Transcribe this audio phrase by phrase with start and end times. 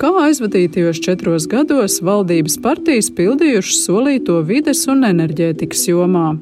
[0.00, 6.34] kā aizvadītajos četros gados valdības partijas pildījušas solīto vides un enerģētikas jomā.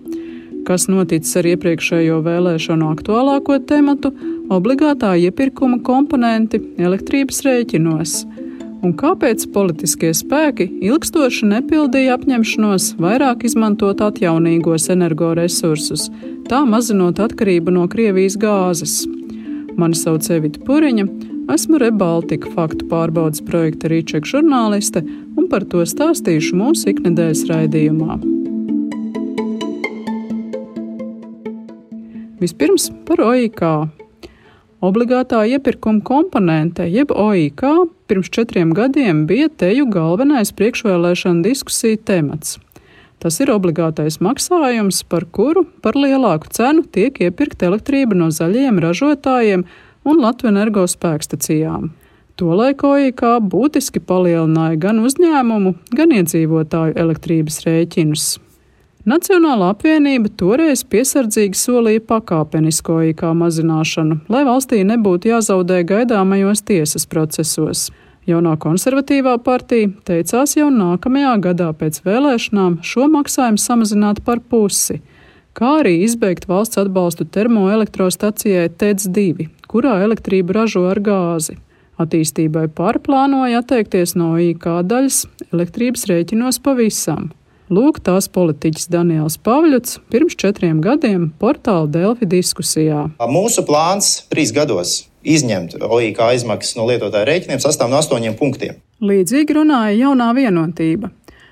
[0.66, 4.12] Kas noticis ar iepriekšējo vēlēšanu aktuālāko tematu-
[4.56, 8.14] obligātā iepirkuma komponenti elektrības rēķinos
[8.82, 16.08] un kāpēc politiskie spēki ilgstoši nepildīja apņemšanos vairāk izmantot atjaunīgos energoresursus,
[16.48, 19.06] tā mazinot atkarību no Krievijas gāzes.
[19.76, 25.02] Mani sauc Evita Puriņa, esmu Rebaltika faktu pārbaudas projekta Rīčeka žurnāliste
[25.36, 28.16] un par to stāstīšu mūsu iknedēļas raidījumā.
[32.42, 33.60] Vispirms par OIK.
[34.82, 37.62] Obligātā iepirkuma komponente, jeb OIK,
[38.10, 42.56] pirms četriem gadiem bija teju galvenais priekšvēlēšana diskusija temats.
[43.22, 49.62] Tas ir obligātais maksājums, par kuru par lielāku cenu tiek iepirkta elektrība no zaļiem ražotājiem
[50.04, 51.90] un Latvijas energospēkstacijām.
[52.40, 53.20] Tolaik OIK
[53.52, 58.30] būtiski palielināja gan uzņēmumu, gan iedzīvotāju elektrības rēķinus.
[59.02, 67.88] Nacionālā apvienība toreiz piesardzīgi solīja pakāpenisko IK mazināšanu, lai valstī nebūtu jāzaudē gaidāmajos tiesas procesos.
[68.30, 75.00] Jaunā konservatīvā partija teicās jau nākamajā gadā pēc vēlēšanām šo maksājumu samazināt par pusi,
[75.56, 81.58] kā arī izbeigt valsts atbalstu termoelektrostacijai TEC 2, kurā elektrību ražo ar gāzi.
[82.00, 87.30] Attīstībai pārplānoja atteikties no IK daļas elektrības rēķinos pavisam.
[87.72, 93.06] Lūk, tās politiķis Daniels Pavļuts pirms četriem gadiem portāla Delfi diskusijā.
[93.32, 98.76] Mūsu plāns trīs gados izņemt OIK izmaksas no lietotāja rēķiniem sastāv no astoņiem punktiem.
[99.02, 101.10] Līdzīgi runāja jaunā vienotība.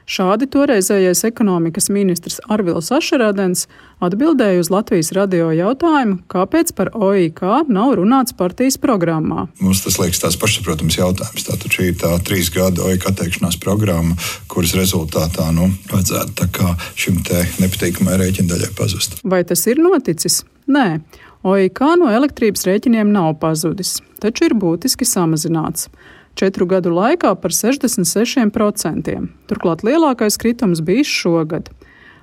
[0.09, 3.67] Šādi toreizējais ekonomikas ministrs Arvils Ašerādens
[4.03, 9.47] atbildēja uz Latvijas radio jautājumu, kāpēc par OIK nav runāts partijas programmā.
[9.61, 11.47] Mums tas liekas tās pašsaprotams jautājums.
[11.47, 14.17] Tātad šī ir tā trīs gadu OIK atteikšanās programma,
[14.51, 19.21] kuras rezultātā nu, vajadzētu šim te nepatīkamai rēķindaļai pazust.
[19.25, 20.43] Vai tas ir noticis?
[20.71, 21.01] Nē.
[21.41, 25.89] OIK no elektrības rēķiniem nav pazudis, taču ir būtiski samazināts
[26.35, 29.17] četru gadu laikā par 66%.
[29.51, 31.71] Turklāt lielākais kritums bijis šogad.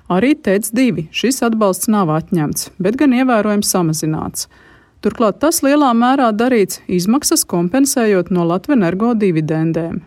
[0.08, 4.48] Arī TEC 2 šis atbalsts nav atņemts, bet gan ievērojami samazināts.
[5.04, 10.00] Turklāt tas lielā mērā darīts izmaksas kompensējot no Latvijas energo dividendēm.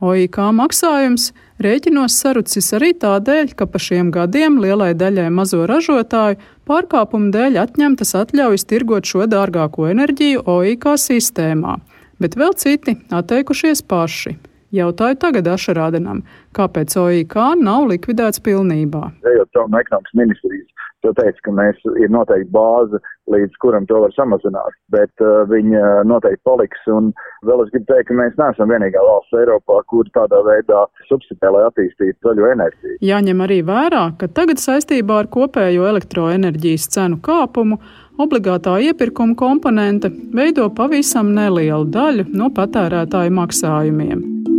[0.00, 1.26] OIK maksājums
[1.60, 8.14] rēķinos sarucis arī tādēļ, ka pa šiem gadiem lielai daļai mazo ražotāju pārkāpumu dēļ atņemtas
[8.22, 11.76] atļaujas tirgot šo dārgāko enerģiju OIK sistēmā
[12.20, 14.36] bet vēl citi atteikušies paši.
[14.70, 16.20] Jautāju tagad Ašarādenam,
[16.54, 19.08] kāpēc OIK nav likvidēts pilnībā.
[19.26, 20.68] Ejot caur ekonomikas ministrijas,
[21.04, 23.00] to teica, ka mēs ir noteikti bāze,
[23.30, 26.82] līdz kuram to var samazināt, bet uh, viņa noteikti paliks.
[26.90, 27.12] Un
[27.46, 31.64] vēl es gribu teikt, ka mēs neesam vienīgā valsts Eiropā, kur tādā veidā subsidē, lai
[31.68, 32.98] attīstītu zaļo enerģiju.
[33.06, 37.80] Jāņem arī vērā, ka tagad saistībā ar kopējo elektroenerģijas cenu kāpumu
[38.20, 44.49] obligātā iepirkuma komponente veido pavisam nelielu daļu no patērētāju maksājumiem.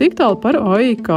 [0.00, 1.08] Tik tālu par OIK.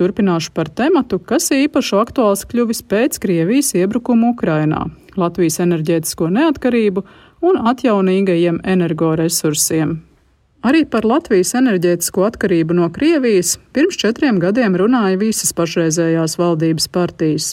[0.00, 4.86] Turpināšu par tematu, kas īpaši aktuāls kļuvis pēc Krievijas iebrukuma Ukrainā,
[5.20, 7.02] Latvijas enerģētisko neatkarību
[7.44, 9.98] un atjaunīgajiem energoresursiem.
[10.64, 17.50] Arī par Latvijas enerģētisko atkarību no Krievijas pirms četriem gadiem runāja visas pašreizējās valdības partijas.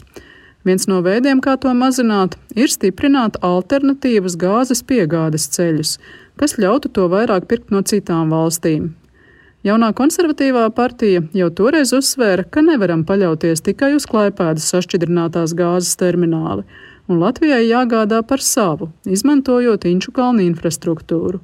[0.63, 5.97] Viens no veidiem, kā to mazināt, ir stiprināt alternatīvas gāzes piegādes ceļus,
[6.39, 8.93] kas ļautu to vairāk pirkt no citām valstīm.
[9.61, 16.63] Jaunā konservatīvā partija jau toreiz uzsvēra, ka nevaram paļauties tikai uz klaipēdas sašķidrinātās gāzes termināli,
[17.05, 21.43] un Latvijai jāgādā par savu, izmantojot Inču kalnu infrastruktūru.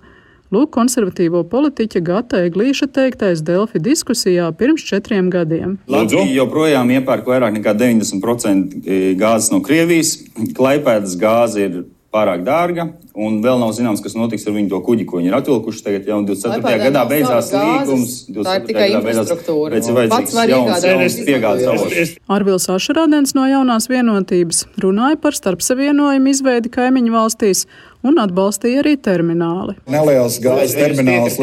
[0.49, 5.75] Lūk, konservatīvo politiķa Gata Eglīša teiktais Delfi diskusijā pirms četriem gadiem.
[5.85, 8.81] Latvija joprojām iepērk vairāk nekā 90%
[9.19, 10.15] gāzes no Krievijas.
[10.57, 11.77] Klaipēdas gāze ir
[12.13, 12.87] pārāk dārga.
[13.17, 15.83] Un vēl nav zināms, kas notiks ar viņu to kuģi, ko viņi ir atvilkuši.
[15.87, 16.77] Tagad jau 24.
[16.85, 18.15] gadā beidzās līgums.
[18.37, 19.73] Tā ir tikai infrastruktūra.
[19.73, 22.15] Pēc ir vajadzīgs jauns, jauns piegādes avots.
[22.37, 27.65] Arvils Ašarādens no jaunās vienotības runāja par starpsavienojumu izveidi kaimiņu valstīs
[28.05, 29.75] un atbalstīja arī termināli.
[29.89, 31.37] Neliels gāzes termināls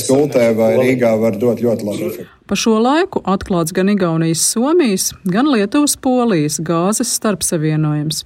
[0.00, 2.30] Skultē vai Rīgā var dot ļoti labu efektu.
[2.50, 8.24] Pa šo laiku atklāts gan Igaunijas, Somijas, gan Lietuvas, Polijas gāzes starpsavienojums.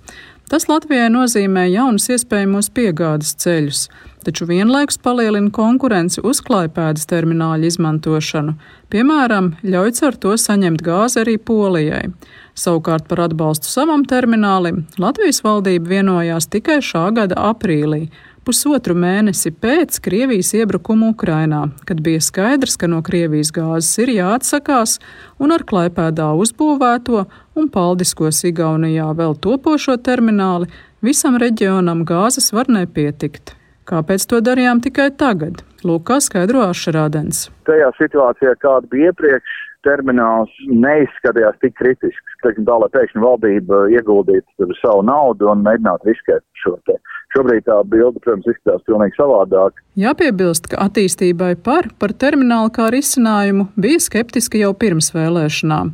[0.52, 3.87] Tas Latvijai nozīmē jaunus iespējamos piegādes ceļus,
[4.26, 8.52] taču vienlaikus palielina konkurenci uz klaipēdas termināļa izmantošanu.
[8.93, 12.11] Piemēram, ļauj ar to saņemt gāzi arī Polijai.
[12.55, 18.05] Savukārt par atbalstu savam terminālim Latvijas valdība vienojās tikai šā gada aprīlī,
[18.44, 24.99] pusotru mēnesi pēc Krievijas iebrukuma Ukrainā, kad bija skaidrs, ka no Krievijas gāzes ir jāatsakās,
[25.41, 27.25] un ar klaipēdā uzbūvēto
[27.58, 30.70] un paldiskos Igaunijā vēl topošo termināli
[31.05, 33.56] visam reģionam gāzes var nepietikt.
[33.88, 35.61] Kāpēc to darījām tikai tagad?
[35.85, 37.50] Lūk, kā skaidro Ašarādens.
[37.69, 42.39] Tajā situācijā, kāda bija iepriekš, termināls neizskatījās tik kritisks.
[42.43, 46.99] Teiksim, tā, lai pēkšņi valdība ieguldītu savu naudu un mēģinātu riskēt šo te.
[47.35, 49.81] Šobrīd tā bilde, protams, izskatās pilnīgi savādāk.
[49.99, 55.91] Jāpiebilst, ka attīstībai par, par terminālu kā risinājumu bija skeptiski jau pirms vēlēšanām.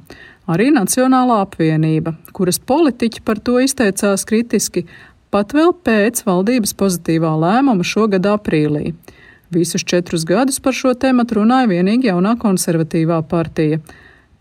[0.50, 4.84] Arī Nacionālā apvienība, kuras politiķi par to izteicās kritiski,
[5.30, 8.90] pat vēl pēc valdības pozitīvā lēmuma šogad aprīlī.
[9.50, 13.80] Visus četrus gadus par šo tēmu runāja vienīgi jaunā konservatīvā partija.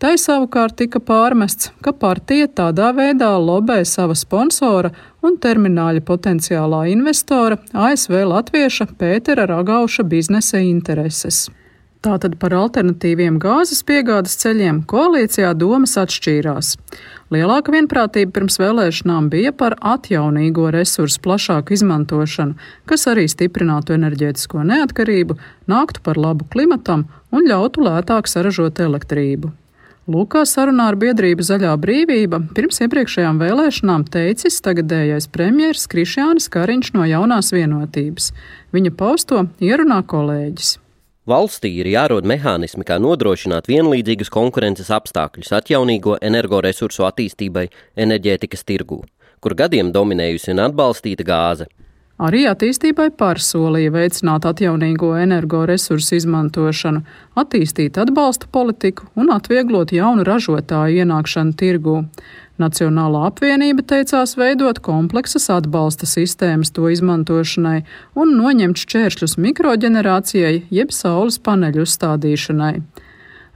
[0.00, 7.58] Tai savukārt tika pārmests, ka partija tādā veidā lobē sava sponsora un termināļa potenciālā investora
[7.74, 11.50] ASV latvieša Pētera Ragauša biznesa intereses.
[12.00, 16.70] Tātad par alternatīviem gāzes piegādes ceļiem koalīcijā domas atšķīrās.
[17.28, 22.56] Lielāka vienprātība pirms vēlēšanām bija par atjaunīgo resursu plašāku izmantošanu,
[22.88, 25.36] kas arī stiprinātu enerģētisko neatkarību,
[25.68, 27.04] nāktu par labu klimatam
[27.36, 29.52] un ļautu lētāk saražot elektrību.
[30.08, 37.04] Lūkā sarunā ar biedrību Zaļā brīvība pirms iepriekšējām vēlēšanām teicis tagadējais premjeras Krišjānis Kariņš no
[37.12, 38.32] jaunās vienotības.
[38.72, 40.79] Viņa pausto ierunā kolēģis.
[41.28, 47.66] Valstī ir jārod mehānismi, kā nodrošināt vienlīdzīgus konkurences apstākļus atjaunīgo energoresursu attīstībai
[48.00, 49.02] enerģētikas tirgū,
[49.44, 51.68] kur gadiem dominējusi un atbalstīta gāze.
[52.20, 57.00] Arī attīstībai pārsolīja veicināt atjaunīgo energoresursu izmantošanu,
[57.40, 61.94] attīstīt atbalsta politiku un atvieglot jaunu ražotāju ienākšanu tirgū.
[62.60, 67.78] Nacionālā apvienība teicās veidot kompleksas atbalsta sistēmas to izmantošanai
[68.20, 72.74] un noņemt šķēršļus mikroģenerācijai jeb saules paneļu uzstādīšanai.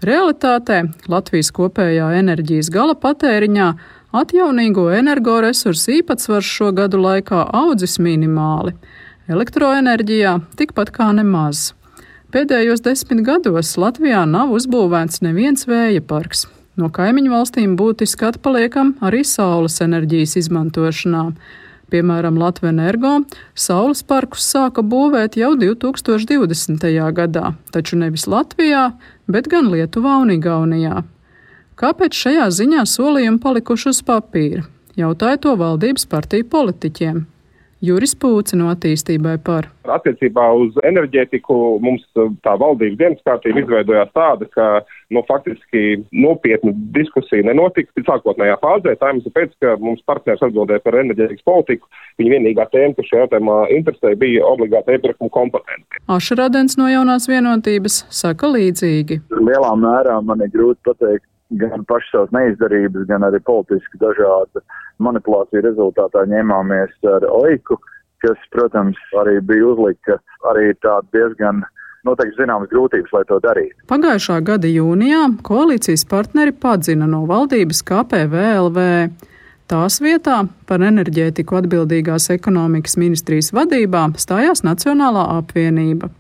[0.05, 3.69] Realitātē Latvijas kopējā enerģijas gala patēriņā
[4.15, 8.77] atjaunīgo energoresursu īpatsvars šo gadu laikā audzis minimāli,
[9.29, 11.73] elektroenerģijā tikpat kā nemaz.
[12.35, 19.21] Pēdējos desmit gados Latvijā nav uzbūvēts neviens vēja parks, No kaimiņu valstīm būtiski atpaliekam arī
[19.27, 21.29] saules enerģijas izmantošanā.
[21.93, 23.13] Piemēram, Latvijas energo
[23.55, 26.89] saules parkus sāka būvēt jau 2020.
[27.15, 28.89] gadā, taču nevis Latvijā,
[29.31, 31.05] bet gan Lietuvā un Igaunijā.
[31.75, 34.63] Kāpēc šajā ziņā solījumi palikuši uz papīra?
[34.95, 37.25] Jautāja to valdības partiju politiķiem.
[37.85, 39.67] Juris Pūci no attīstībai par.
[39.97, 42.05] Attiecībā uz enerģētiku mums
[42.47, 44.69] tā valdības dienas kārtība izveidojās tāda, ka
[45.13, 48.95] nu, faktiski nopietna diskusija nenotika sākotnējā fāzē.
[49.01, 51.91] Tā iemesla pēc, ka mums partners atbildēja par enerģētikas politiku.
[52.23, 56.03] Viņa vienīgā tēma, kas šajā jautājumā interesē, bija obligāta iepirkuma komponente.
[56.17, 59.21] Ašradens no jaunās vienotības saka līdzīgi.
[59.43, 61.27] Lielā mērā man ir grūti pateikt,
[61.61, 64.63] gan pašas savas neizdarības, gan arī politiski dažādu
[65.03, 67.79] manipulāciju rezultātā ņēmāmies ar Oiku,
[68.25, 70.19] kas, protams, arī bija uzlika
[70.51, 71.63] arī tādu diezgan
[72.05, 73.77] noteikti zināmas grūtības, lai to darītu.
[73.91, 78.89] Pagājušā gada jūnijā koalīcijas partneri padzina no valdības KPVLV.
[79.65, 86.11] Tās vietā par enerģētiku atbildīgās ekonomikas ministrijas vadībā stājās Nacionālā apvienība.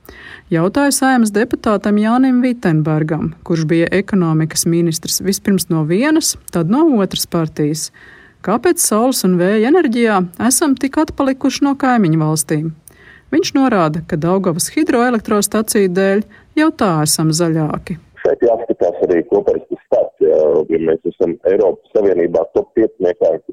[0.48, 7.28] Jautāja saimas deputātam Jānim Vitenbergam, kurš bija ekonomikas ministrs vispirms no vienas, tad no otras
[7.28, 7.90] partijas.
[8.44, 12.72] Kāpēc saules un vēja enerģijā esam tik atpalikuši no kaimiņu valstīm?
[13.34, 16.24] Viņš norāda, ka Daugavas hidroelektrostaciju dēļ
[16.56, 18.00] jau tā esam zaļāki.
[18.24, 19.73] Šeit jāskatās arī kopējais.
[20.34, 23.02] Ja, ja mēs esam Eiropas Savienībā top 5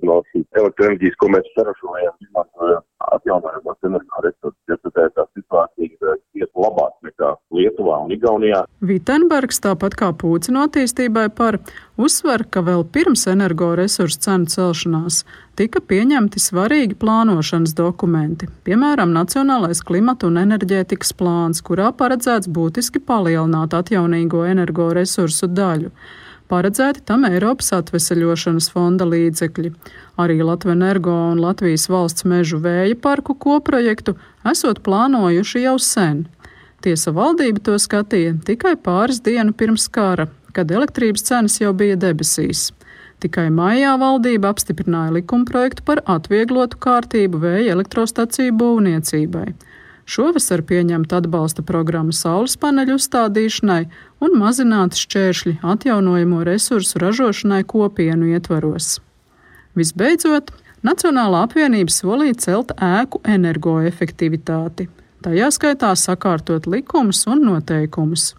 [0.07, 6.93] no šīs elektroenerģijas, ko mēs saražojam, izmantojam atjaunojamos energoresursus, ja tad tā situācija iet labāk
[7.05, 8.63] nekā Lietuvā un Igaunijā.
[8.85, 11.59] Vitenbergs, tāpat kā Pūcina attīstībai par,
[12.01, 15.21] uzsver, ka vēl pirms energoresursu cenu celšanās
[15.59, 23.75] tika pieņemti svarīgi plānošanas dokumenti, piemēram, Nacionālais klimata un enerģētikas plāns, kurā paredzēts būtiski palielināt
[23.77, 25.93] atjaunīgo energoresursu daļu
[26.51, 29.72] paredzēti tam Eiropas atveseļošanas fonda līdzekļi.
[30.22, 34.17] Arī Latvijas energo un Latvijas valsts mežu vēja parku koprojektu
[34.51, 36.25] esot plānojuši jau sen.
[36.81, 42.72] Tiesa valdība to skatīja tikai pāris dienu pirms kara, kad elektrības cenas jau bija debesīs.
[43.22, 49.51] Tikai maijā valdība apstiprināja likumprojektu par atvieglotu kārtību vēja elektrostaciju būvniecībai.
[50.12, 53.84] Šovasar pieņemta atbalsta programma saules paneļu uzstādīšanai
[54.25, 58.98] un mazināti šķēršļi atjaunojamo resursu ražošanai kopienu ietvaros.
[59.80, 60.51] Visbeidzot,
[60.82, 64.88] Nacionālā apvienība solīja celt ēku energoefektivitāti,
[65.22, 68.32] tajā skaitā sakārtot likumus un noteikumus.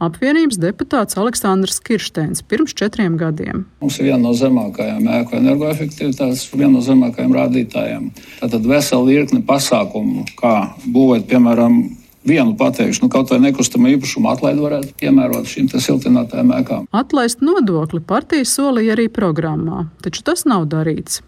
[0.00, 3.66] Apvienības deputāts Aleksandrs Kirsteins pirms četriem gadiem.
[3.82, 8.06] Mums ir viena no zemākajām ēku energoefektivitātes, viena no zemākajām rādītājiem.
[8.40, 10.54] Tātad vesela virkne pasākumu, kā
[10.88, 11.76] būvēt, piemēram,
[12.24, 16.88] vienu pateikšu, nu, kaut vai nekustamā īpašuma atlaidu varētu piemērot šīm siltinātājām ēkām.
[16.96, 21.20] Atlaist nodokli partija solīja arī programmā, taču tas nav darīts.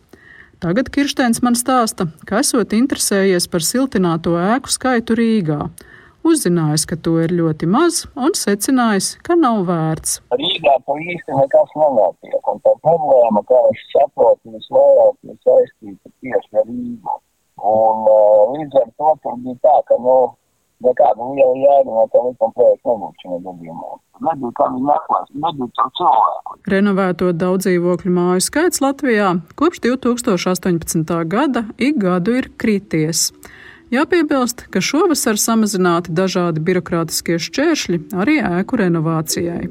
[0.64, 5.66] Tagad Kirsteins man stāsta, ka esot interesējies par siltināto ēku skaitu Rīgā
[6.28, 10.20] uzzinājis, ka to ir ļoti maz un secinājis, ka nav vērts.
[10.38, 16.62] Rīgā pa īsti nekas nenotiek, un tā problēma, kā es saprotu, visvairāk ir saistīta tieši
[16.62, 17.18] ar Rīgu.
[17.62, 20.16] Un uh, līdz ar to tur bija tā, ka, nu,
[20.82, 23.90] nekāda liela jēga no tā likuma projekta nebūtu šajā gadījumā.
[24.26, 26.58] Nebija kā viņi meklēs, nebija tur cilvēku.
[26.72, 31.14] Renovēto daudzdzīvokļu māju skaits Latvijā kopš 2018.
[31.34, 33.30] gada ik gadu ir krities.
[33.92, 39.66] Jāpiebilst, ka šovasar samazināti dažādi birokrātiskie šķēršļi arī ēku renovācijai.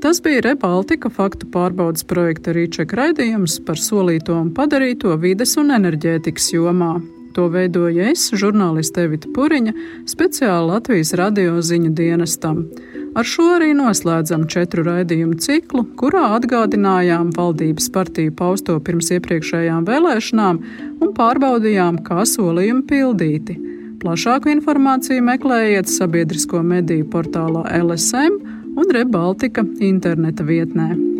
[0.00, 6.52] Tas bija Rebaltika faktu pārbaudas projekta Rīčeka raidījums par solīto un padarīto vides un enerģētikas
[6.54, 6.94] jomā.
[7.36, 9.74] To veidoju es, žurnāliste Evita Puriņa,
[10.08, 12.62] speciāli Latvijas radio ziņu dienestam.
[13.16, 20.60] Ar šo arī noslēdzam četru raidījumu ciklu, kurā atgādinājām valdības partiju pausto pirms iepriekšējām vēlēšanām
[21.00, 23.56] un pārbaudījām, kā solījumi pildīti.
[24.04, 28.36] Plašāku informāciju meklējiet sabiedrisko mediju portālā LSM
[28.76, 31.15] un Rebaltika interneta vietnē.